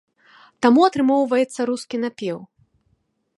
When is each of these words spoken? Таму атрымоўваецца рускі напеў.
Таму 0.65 0.85
атрымоўваецца 0.87 1.61
рускі 1.71 1.97
напеў. 2.07 2.37